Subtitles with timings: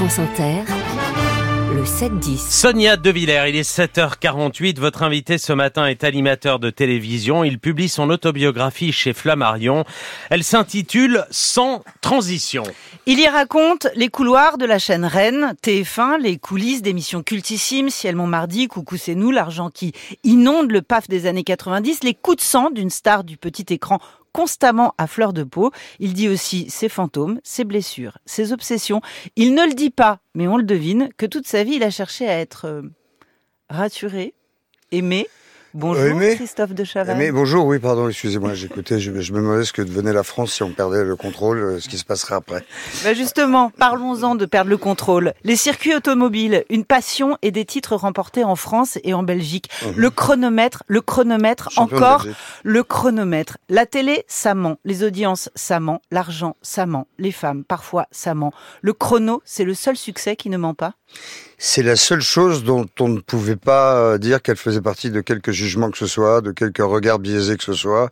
[0.00, 0.62] France Inter,
[1.76, 2.38] le 7-10.
[2.38, 4.78] Sonia De Villers, il est 7h48.
[4.78, 7.44] Votre invité ce matin est animateur de télévision.
[7.44, 9.84] Il publie son autobiographie chez Flammarion.
[10.30, 12.62] Elle s'intitule Sans transition.
[13.04, 18.16] Il y raconte les couloirs de la chaîne Rennes, TF1, les coulisses d'émissions cultissimes, Ciel
[18.16, 19.92] Montmardi, Coucou c'est nous, l'argent qui
[20.24, 23.98] inonde le paf des années 90, les coups de sang d'une star du petit écran
[24.32, 25.70] constamment à fleur de peau.
[25.98, 29.00] Il dit aussi ses fantômes, ses blessures, ses obsessions.
[29.36, 31.90] Il ne le dit pas, mais on le devine, que toute sa vie, il a
[31.90, 32.82] cherché à être euh,
[33.68, 34.34] rassuré,
[34.92, 35.28] aimé,
[35.72, 37.16] Bonjour Aimé Christophe de Chavannes.
[37.16, 40.54] Mais bonjour, oui, pardon, excusez-moi, j'écoutais, je, je me demandais ce que devenait la France
[40.54, 42.64] si on perdait le contrôle, euh, ce qui se passerait après.
[43.04, 45.32] Bah justement, parlons-en de perdre le contrôle.
[45.44, 49.70] Les circuits automobiles, une passion et des titres remportés en France et en Belgique.
[49.84, 49.92] Mhm.
[49.96, 52.26] Le chronomètre, le chronomètre, Champion encore
[52.64, 53.58] le chronomètre.
[53.68, 54.78] La télé, ça ment.
[54.84, 56.02] Les audiences, ça ment.
[56.10, 57.06] L'argent, ça ment.
[57.18, 58.52] Les femmes, parfois, ça ment.
[58.82, 60.94] Le chrono, c'est le seul succès qui ne ment pas?
[61.58, 65.20] C'est la seule chose dont on ne pouvait pas euh, dire qu'elle faisait partie de
[65.20, 68.10] quelque jugement que ce soit, de quelque regard biaisé que ce soit,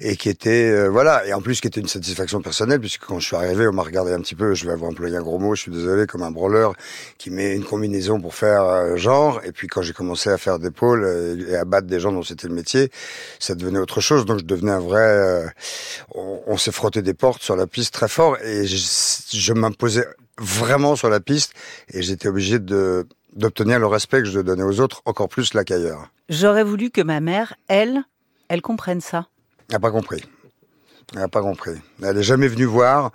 [0.00, 3.20] et qui était, euh, voilà, et en plus qui était une satisfaction personnelle, puisque quand
[3.20, 5.38] je suis arrivé, on m'a regardé un petit peu, je vais avoir employé un gros
[5.38, 6.74] mot, je suis désolé, comme un branleur
[7.18, 10.58] qui met une combinaison pour faire euh, genre, et puis quand j'ai commencé à faire
[10.58, 12.90] des pôles euh, et à battre des gens dont c'était le métier,
[13.38, 15.52] ça devenait autre chose, donc je devenais un vrai,
[16.14, 20.06] on, s'est frotté des portes sur la piste très fort, et je m'imposais
[20.38, 21.52] vraiment sur la piste,
[21.92, 25.64] et j'étais obligé de d'obtenir le respect que je donnais aux autres, encore plus là
[25.64, 26.08] qu'ailleurs.
[26.28, 28.02] J'aurais voulu que ma mère, elle,
[28.48, 29.26] elle comprenne ça.
[29.68, 30.22] Elle n'a pas compris.
[31.12, 31.74] Elle n'a pas compris.
[32.02, 33.12] Elle n'est jamais venue voir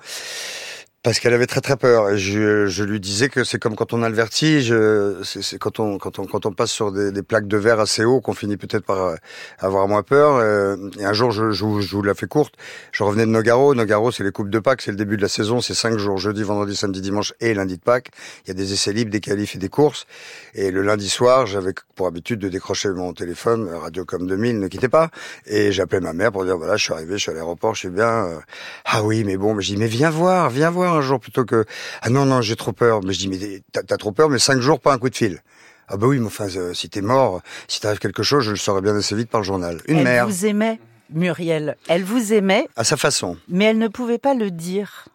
[1.08, 2.18] parce qu'elle avait très très peur.
[2.18, 4.76] Je, je lui disais que c'est comme quand on a le vertige,
[5.24, 8.04] c'est quand on quand on quand on passe sur des, des plaques de verre assez
[8.04, 9.16] haut qu'on finit peut-être par euh,
[9.58, 10.36] avoir moins peur.
[10.36, 12.56] Euh, Et un jour, je, je, je vous la fais courte.
[12.92, 13.74] Je revenais de Nogaro.
[13.74, 15.62] Nogaro, c'est les coupes de Pâques, c'est le début de la saison.
[15.62, 18.10] C'est cinq jours jeudi, vendredi, samedi, dimanche et lundi de Pâques.
[18.44, 20.08] Il y a des essais libres, des qualifs et des courses.
[20.56, 24.90] Et le lundi soir, j'avais pour habitude de décrocher mon téléphone, Radiocom 2000, ne quittez
[24.90, 25.10] pas.
[25.46, 27.80] Et j'appelais ma mère pour dire voilà, je suis arrivé, je suis à l'aéroport, je
[27.80, 28.26] suis bien.
[28.26, 28.40] Euh,
[28.84, 31.46] Ah oui, mais bon, mais je dis mais viens voir, viens voir un jour plutôt
[31.46, 31.66] que
[32.02, 33.02] ah non non, j'ai trop peur.
[33.04, 35.42] Mais je dis mais t'as trop peur, mais cinq jours pas un coup de fil.
[35.88, 38.58] Ah bah oui, mais enfin euh, si t'es mort, si t'arrive quelque chose, je le
[38.58, 39.82] saurais bien assez vite par le journal.
[39.88, 41.78] Une elle mère vous aimait, Muriel.
[41.88, 43.38] Elle vous aimait, à sa façon.
[43.48, 45.08] mais elle ne pouvait pas le dire.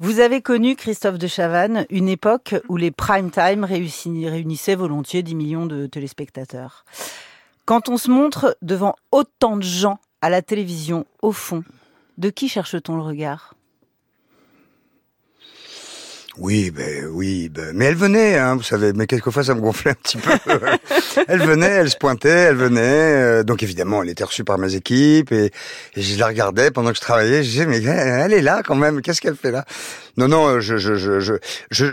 [0.00, 5.34] Vous avez connu, Christophe de Chavannes, une époque où les prime time réunissaient volontiers 10
[5.36, 6.84] millions de téléspectateurs.
[7.64, 11.62] Quand on se montre devant autant de gens à la télévision, au fond,
[12.18, 13.54] de qui cherche-t-on le regard?
[16.38, 19.92] Oui, ben oui, ben, mais elle venait, hein, vous savez, mais quelquefois ça me gonflait
[19.92, 20.32] un petit peu.
[21.28, 24.74] elle venait, elle se pointait, elle venait, euh, donc évidemment elle était reçue par mes
[24.74, 25.52] équipes et,
[25.94, 28.74] et je la regardais pendant que je travaillais, je disais mais elle, est là quand
[28.74, 29.64] même, qu'est-ce qu'elle fait là?
[30.16, 31.34] Non, non, je, je, je, je,
[31.70, 31.86] je,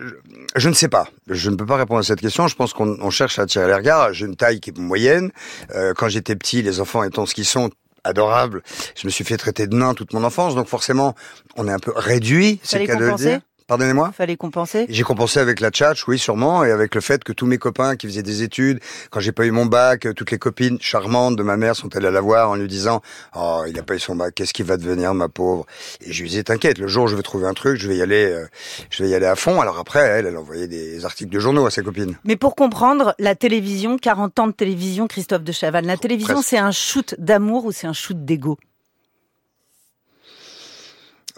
[0.55, 2.97] je ne sais pas, je ne peux pas répondre à cette question, je pense qu'on
[2.99, 5.31] on cherche à attirer les regards, j'ai une taille qui est moyenne,
[5.75, 7.69] Euh, quand j'étais petit, les enfants étant ce qu'ils sont,
[8.03, 8.63] adorables,
[8.95, 11.15] je me suis fait traiter de nain toute mon enfance, donc forcément
[11.55, 13.39] on est un peu réduit, c'est le cas de le dire.
[13.71, 14.85] Pardonnez-moi Fallait compenser?
[14.89, 17.95] J'ai compensé avec la tchatch, oui, sûrement, et avec le fait que tous mes copains
[17.95, 21.37] qui faisaient des études, quand j'ai pas eu mon bac, euh, toutes les copines charmantes
[21.37, 23.01] de ma mère sont allées la voir en lui disant
[23.33, 25.65] «Oh, il a pas eu son bac, qu'est-ce qu'il va devenir, ma pauvre?»
[26.01, 27.95] Et je lui disais «T'inquiète, le jour où je vais trouver un truc, je vais
[27.95, 28.45] y aller, euh,
[28.89, 31.65] je vais y aller à fond.» Alors après, elle, elle envoyait des articles de journaux
[31.65, 32.17] à ses copines.
[32.25, 36.57] Mais pour comprendre, la télévision, 40 ans de télévision, Christophe de Chavannes, la télévision, c'est
[36.57, 38.57] un shoot d'amour ou c'est un shoot d'ego?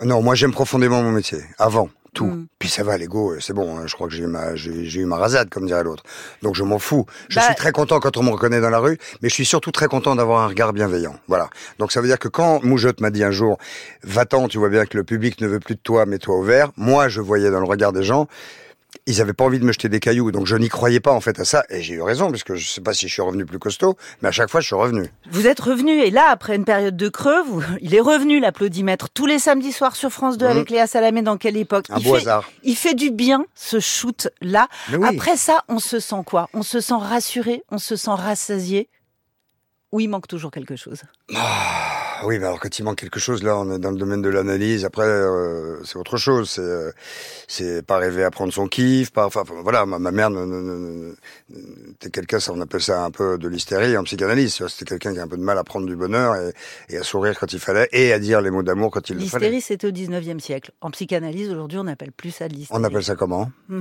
[0.03, 2.25] Non, moi j'aime profondément mon métier, avant tout.
[2.27, 2.47] Mm.
[2.59, 3.77] Puis ça va, l'ego, euh, c'est bon.
[3.77, 6.03] hein, je crois que j'ai eu ma, j'ai j'ai eu ma rasade, comme dirait l'autre.
[6.41, 7.05] Donc je m'en fous.
[7.29, 9.45] Je Bah- suis très content quand on me reconnaît dans la rue, mais je suis
[9.45, 11.15] surtout très content d'avoir un regard bienveillant.
[11.27, 11.49] Voilà.
[11.79, 13.57] Donc ça veut dire que quand Moujotte m'a dit un jour,
[14.03, 16.71] va-t'en, tu vois bien que le public ne veut plus de toi, mets-toi au vert.
[16.77, 18.27] Moi, je voyais dans le regard des gens.
[19.05, 21.19] Ils avaient pas envie de me jeter des cailloux, donc je n'y croyais pas en
[21.19, 23.21] fait à ça, et j'ai eu raison, parce que je sais pas si je suis
[23.21, 25.09] revenu plus costaud, mais à chaque fois je suis revenu.
[25.29, 29.09] Vous êtes revenu et là, après une période de creux, vous, il est revenu l'applaudimètre
[29.09, 30.51] tous les samedis soirs sur France 2 Mhm.
[30.51, 31.21] avec Léa Salamé.
[31.21, 32.49] Dans quelle époque Un il beau fait, hasard.
[32.63, 34.67] Il fait du bien ce shoot là.
[34.89, 35.07] Mais oui.
[35.09, 36.47] Après ça, on se sent quoi?
[36.53, 38.87] On se sent rassuré, on se sent rassasié.
[39.91, 41.01] Ou il manque toujours quelque chose?
[42.23, 44.21] Ah oui, mais alors quand il manque quelque chose, là, on est dans le domaine
[44.21, 44.85] de l'analyse.
[44.85, 46.51] Après, euh, c'est autre chose.
[46.51, 46.91] C'est, euh,
[47.49, 49.11] c'est pas rêver à prendre son kiff.
[49.11, 50.29] Pas, enfin, voilà, ma, ma mère,
[51.95, 54.65] était quelqu'un, ça, on appelle ça un peu de l'hystérie en psychanalyse.
[54.69, 56.53] C'était quelqu'un qui a un peu de mal à prendre du bonheur et,
[56.93, 59.25] et à sourire quand il fallait et à dire les mots d'amour quand il le
[59.25, 59.49] fallait.
[59.49, 60.71] L'hystérie, c'était au 19e siècle.
[60.79, 62.79] En psychanalyse, aujourd'hui, on n'appelle plus ça de l'hystérie.
[62.79, 63.51] On appelle ça comment?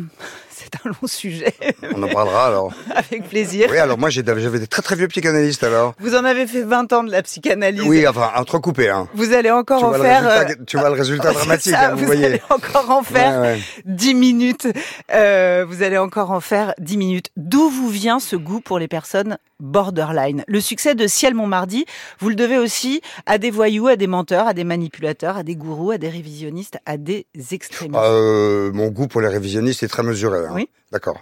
[0.50, 1.54] C'est un long sujet.
[1.94, 2.72] On en parlera alors.
[2.94, 3.68] avec plaisir.
[3.70, 5.94] Oui, alors moi, j'avais des très très vieux psychanalystes alors.
[6.00, 7.82] Vous en avez fait 20 ans de la psychanalyse.
[7.86, 9.08] Oui, enfin, entrecoupé, hein.
[9.14, 10.26] Vous allez encore Tu en faire.
[10.26, 12.24] euh, tu vois le résultat dramatique, ça, hein, vous, vous voyez.
[12.26, 13.60] allez encore en faire Ouais, ouais.
[13.84, 14.68] 10 minutes.
[15.12, 17.30] Euh, vous allez encore en faire 10 minutes.
[17.36, 20.44] D'où vous vient ce goût pour les personnes borderline?
[20.48, 21.84] Le succès de Ciel Montmardi,
[22.20, 25.56] vous le devez aussi à des voyous, à des menteurs, à des manipulateurs, à des
[25.56, 27.98] gourous, à des révisionnistes, à des extrémistes.
[28.02, 30.40] Euh, mon goût pour les révisionnistes est très mesuré.
[30.46, 30.52] hein.
[30.54, 30.68] Oui.
[30.92, 31.18] D'accord.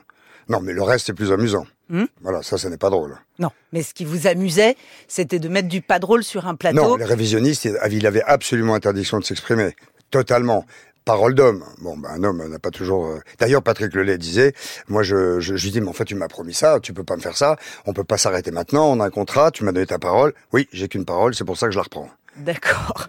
[0.50, 1.64] Non, mais le reste est plus amusant.
[1.88, 2.04] Hmm.
[2.20, 3.16] Voilà, ça, ce n'est pas drôle.
[3.38, 4.76] Non, mais ce qui vous amusait,
[5.08, 6.76] c'était de mettre du pas drôle sur un plateau.
[6.76, 9.74] Non, les révisionnistes, il avait absolument interdiction de s'exprimer.
[10.10, 10.66] Totalement.
[11.04, 11.64] Parole d'homme.
[11.80, 13.06] Bon, ben, un homme n'a pas toujours.
[13.06, 14.52] euh, D'ailleurs, Patrick Lelay disait,
[14.88, 17.22] moi, je, je, dis, mais en fait, tu m'as promis ça, tu peux pas me
[17.22, 17.56] faire ça,
[17.86, 20.34] on peut pas s'arrêter maintenant, on a un contrat, tu m'as donné ta parole.
[20.52, 22.10] Oui, j'ai qu'une parole, c'est pour ça que je la reprends.
[22.36, 23.08] D'accord.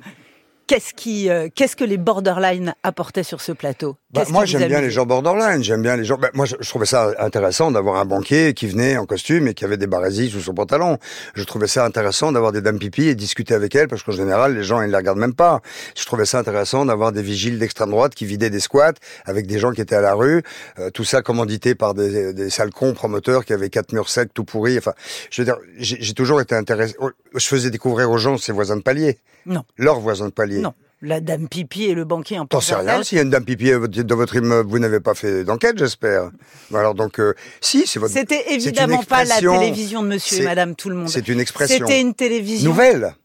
[0.67, 3.97] Qu'est-ce qui, euh, qu'est-ce que les borderline apportaient sur ce plateau?
[4.13, 5.63] Bah, moi, j'aime bien les gens borderline.
[5.63, 6.17] J'aime bien les gens.
[6.17, 9.53] Bah, moi, je, je trouvais ça intéressant d'avoir un banquier qui venait en costume et
[9.53, 10.97] qui avait des barésies sous son pantalon.
[11.33, 14.55] Je trouvais ça intéressant d'avoir des dames pipi et discuter avec elles parce qu'en général,
[14.55, 15.61] les gens ils les regardent même pas.
[15.95, 18.93] Je trouvais ça intéressant d'avoir des vigiles d'extrême droite qui vidaient des squats
[19.25, 20.43] avec des gens qui étaient à la rue.
[20.79, 24.33] Euh, tout ça commandité par des, des sales cons promoteurs qui avaient quatre murs secs
[24.33, 24.77] tout pourris.
[24.77, 24.93] Enfin,
[25.29, 26.95] je veux dire, j'ai j'ai toujours été intéressé.
[27.33, 29.19] Je faisais découvrir aux gens ses voisins de palier.
[29.45, 29.63] Non.
[29.77, 30.59] Leurs voisins de palier.
[30.59, 33.29] Non, la dame pipi et le banquier en T'en sais rien, s'il y a une
[33.31, 36.29] dame pipi dans votre immeuble, vous n'avez pas fait d'enquête, j'espère.
[36.73, 38.13] Alors donc, euh, si, c'est votre...
[38.13, 41.09] C'était évidemment pas la télévision de monsieur et madame tout le monde.
[41.09, 42.69] C'est une expression C'était une télévision.
[42.69, 43.15] nouvelle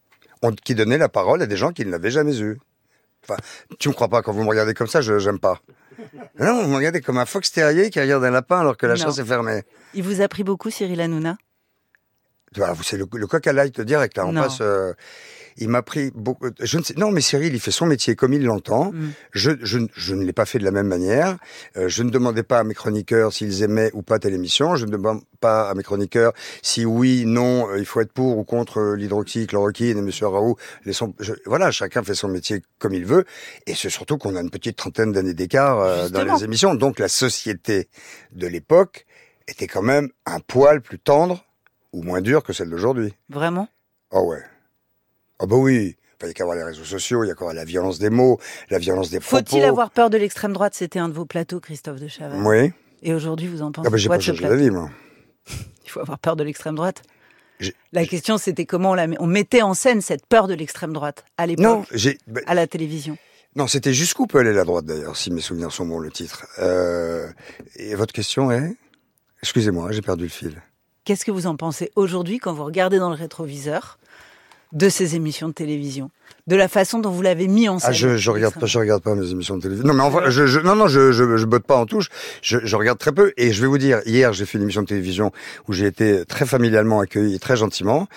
[0.42, 2.58] on- qui donnait la parole à des gens qui ne l'avaient jamais eue.
[3.28, 3.36] Enfin,
[3.78, 5.60] tu me crois pas, quand vous me regardez comme ça, je j'aime pas.
[6.38, 8.94] Non, vous me regardez comme un fox terrier qui regarde un lapin alors que la
[8.94, 9.00] Non.
[9.02, 9.62] chasse est fermée.
[9.94, 11.36] Il vous a pris beaucoup, Cyril Hanouna?
[12.82, 14.16] C'est le, le coq à light direct.
[14.16, 14.42] Là, on Non.
[14.42, 14.58] passe.
[14.60, 14.92] euh,
[15.58, 16.48] il m'a pris beaucoup.
[16.60, 16.92] Je ne sais.
[16.98, 18.92] Non, mais Cyril, il fait son métier comme il l'entend.
[18.92, 19.12] Mm.
[19.32, 21.38] Je, je, je ne l'ai pas fait de la même manière.
[21.78, 24.76] Euh, je ne demandais pas à mes chroniqueurs s'ils aimaient ou pas telle émission.
[24.76, 28.36] Je ne demande pas à mes chroniqueurs si oui, non, euh, il faut être pour
[28.36, 30.56] ou contre euh, l'hydroxychloroquine et Monsieur Raoult.
[30.84, 33.24] Les son- je- voilà, chacun fait son métier comme il veut.
[33.66, 36.74] Et c'est surtout qu'on a une petite trentaine d'années d'écart euh, dans les émissions.
[36.74, 37.88] Donc la société
[38.32, 39.06] de l'époque
[39.48, 41.45] était quand même un poil plus tendre
[41.96, 43.14] ou moins dure que celle d'aujourd'hui.
[43.28, 43.68] Vraiment?
[44.10, 44.42] Ah ouais.
[45.38, 45.96] Ah bah oui.
[46.18, 47.64] Enfin, il n'y a qu'à voir les réseaux sociaux, il y a qu'à voir la
[47.64, 48.38] violence des mots,
[48.70, 49.36] la violence des propos.
[49.50, 50.74] Faut-il avoir peur de l'extrême droite?
[50.74, 52.46] C'était un de vos plateaux, Christophe de Chavannes.
[52.46, 52.72] Oui.
[53.02, 54.90] Et aujourd'hui, vous en pensez Ah bah j'ai quoi pas changé d'avis, moi.
[55.84, 57.02] Il faut avoir peur de l'extrême droite.
[57.92, 60.92] La question, c'était comment on, la met- on mettait en scène cette peur de l'extrême
[60.92, 62.18] droite à l'époque, Non, j'ai.
[62.26, 63.16] bah, à la télévision.
[63.54, 66.46] non, c'était jusqu'où peut aller la droite d'ailleurs, si mes souvenirs sont bons, le titre.
[66.58, 67.26] Euh,
[67.76, 68.76] et votre question est?
[69.42, 70.62] Excusez-moi, j'ai perdu le fil.
[71.06, 73.96] Qu'est-ce que vous en pensez aujourd'hui quand vous regardez dans le rétroviseur?
[74.72, 76.10] De ces émissions de télévision,
[76.48, 78.78] de la façon dont vous l'avez mis en scène Ah, je, je regarde pas, je
[78.78, 79.86] regarde pas mes émissions de télévision.
[79.86, 82.08] Non, mais enfin, je, je, non, non, je, je, je botte pas en touche.
[82.42, 83.32] Je, je regarde très peu.
[83.36, 85.30] Et je vais vous dire, hier, j'ai fait une émission de télévision
[85.68, 88.08] où j'ai été très familialement accueilli, et très gentiment,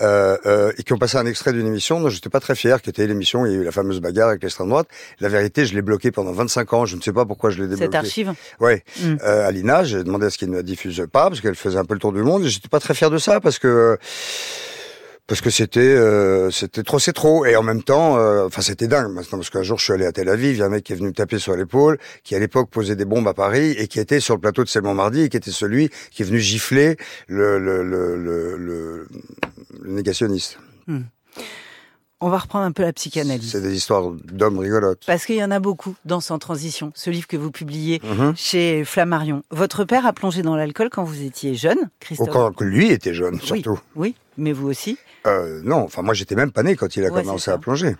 [0.00, 2.80] euh, euh, et qui ont passé un extrait d'une émission dont j'étais pas très fier,
[2.80, 4.88] qui était l'émission où il y a eu la fameuse bagarre avec l'extrême droite.
[5.20, 6.86] La vérité, je l'ai bloqué pendant 25 ans.
[6.86, 7.96] Je ne sais pas pourquoi je l'ai Cette débloqué.
[7.98, 9.16] archive Ouais, Mm.
[9.24, 11.84] euh, Alina, j'ai demandé à ce qu'elle ne la diffuse pas parce qu'elle faisait un
[11.84, 12.44] peu le tour du monde.
[12.44, 13.98] et J'étais pas très fier de ça parce que
[15.28, 18.88] parce que c'était euh, c'était trop c'est trop et en même temps euh, enfin c'était
[18.88, 20.70] dingue maintenant parce qu'un jour je suis allé à Tel Aviv, il y a un
[20.70, 23.34] mec qui est venu me taper sur l'épaule, qui à l'époque posait des bombes à
[23.34, 26.22] Paris et qui était sur le plateau de Selman Mardi et qui était celui qui
[26.22, 26.96] est venu gifler
[27.28, 29.08] le le le le, le-
[29.82, 30.58] le négationniste.
[32.20, 33.52] On va reprendre un peu la psychanalyse.
[33.52, 35.02] C'est des histoires d'hommes rigolotes.
[35.06, 38.34] Parce qu'il y en a beaucoup dans Sans Transition, ce livre que vous publiez Mhm.
[38.36, 39.44] chez Flammarion.
[39.50, 43.40] Votre père a plongé dans l'alcool quand vous étiez jeune, Christophe quand lui était jeune
[43.40, 43.78] surtout.
[43.94, 44.98] oui, mais vous aussi.
[45.26, 47.94] Euh, non, enfin moi j'étais même pas né quand il a Ouais, commencé à plonger.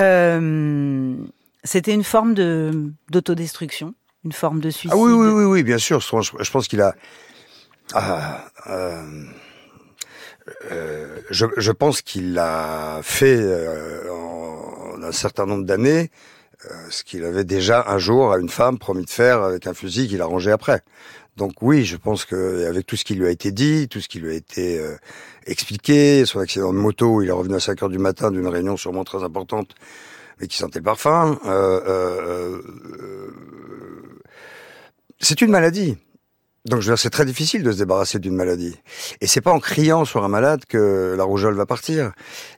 [0.00, 1.14] Euh,
[1.62, 3.94] C'était une forme de d'autodestruction,
[4.24, 4.90] une forme de suicide.
[4.92, 6.00] Ah oui, oui, oui, oui, bien sûr.
[6.00, 6.94] Je, pense- je pense qu'il a.
[7.94, 9.02] Ah, euh,
[10.72, 16.10] euh, je, je pense qu'il a fait euh, en un certain nombre d'années
[16.70, 19.74] euh, ce qu'il avait déjà un jour à une femme promis de faire avec un
[19.74, 20.80] fusil qu'il a rangé après.
[21.36, 24.08] Donc oui, je pense que avec tout ce qui lui a été dit, tout ce
[24.08, 24.96] qui lui a été euh,
[25.46, 28.76] expliqué, son accident de moto, il est revenu à 5 heures du matin d'une réunion
[28.76, 29.74] sûrement très importante,
[30.40, 31.38] mais qui sentait le parfum.
[31.46, 32.60] euh,
[35.20, 35.96] c'est une maladie.
[36.64, 38.74] Donc je veux dire, c'est très difficile de se débarrasser d'une maladie.
[39.20, 42.12] Et c'est pas en criant sur un malade que la rougeole va partir.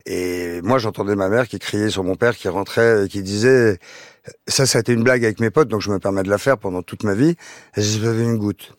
[0.06, 3.78] Et moi, j'entendais ma mère qui criait sur mon père qui rentrait et qui disait,
[4.46, 6.38] ça, ça a été une blague avec mes potes, donc je me permets de la
[6.38, 7.34] faire pendant toute ma vie.
[7.76, 8.76] J'ai j'avais une goutte.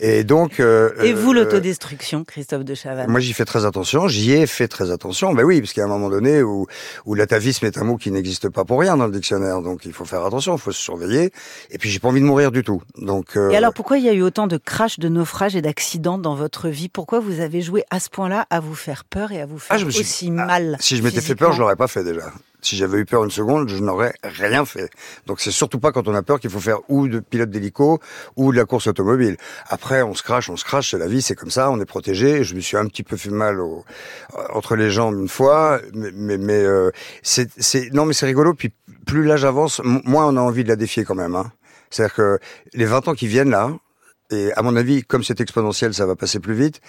[0.00, 0.60] Et donc.
[0.60, 4.08] Euh, et vous, l'autodestruction, Christophe de Chavannes Moi, j'y fais très attention.
[4.08, 5.32] J'y ai fait très attention.
[5.34, 6.66] Ben oui, parce qu'il y a un moment donné où,
[7.06, 9.62] où l'atavisme est un mot qui n'existe pas pour rien dans le dictionnaire.
[9.62, 11.30] Donc, il faut faire attention, il faut se surveiller.
[11.70, 12.82] Et puis, j'ai pas envie de mourir du tout.
[12.96, 13.36] Donc.
[13.36, 16.34] Et alors, pourquoi il y a eu autant de crashs, de naufrages et d'accidents dans
[16.34, 16.88] votre vie?
[16.88, 19.78] Pourquoi vous avez joué à ce point-là à vous faire peur et à vous faire
[19.80, 22.32] ah, aussi ah, mal Si je m'étais fait peur, je l'aurais pas fait déjà.
[22.60, 24.90] Si j'avais eu peur une seconde, je n'aurais rien fait.
[25.26, 28.00] Donc c'est surtout pas quand on a peur qu'il faut faire ou de pilote d'hélico
[28.36, 29.36] ou de la course automobile.
[29.68, 31.86] Après, on se crache, on se crache, c'est la vie, c'est comme ça, on est
[31.86, 32.42] protégé.
[32.42, 33.84] Je me suis un petit peu fait mal au,
[34.52, 36.90] entre les jambes une fois, mais, mais, euh,
[37.22, 37.48] c'est,
[37.92, 38.54] non mais c'est rigolo.
[38.54, 38.72] Puis
[39.06, 41.36] plus l'âge avance, moins on a envie de la défier quand même.
[41.36, 41.52] Hein.
[41.90, 42.38] C'est-à-dire que
[42.74, 43.70] les 20 ans qui viennent là,
[44.30, 46.80] et à mon avis, comme c'est exponentiel, ça va passer plus vite.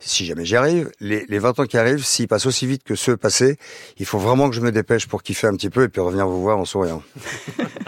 [0.00, 2.94] Si jamais j'y arrive, les, les 20 ans qui arrivent, s'ils passent aussi vite que
[2.94, 3.56] ceux passés,
[3.98, 6.26] il faut vraiment que je me dépêche pour kiffer un petit peu et puis revenir
[6.26, 7.02] vous voir en souriant.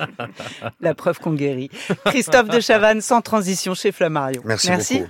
[0.81, 1.71] La preuve qu'on guérit.
[2.07, 4.43] Christophe de Chavannes, sans transition chez Flammarion.
[4.45, 4.95] Merci, Merci.
[4.95, 5.07] beaucoup.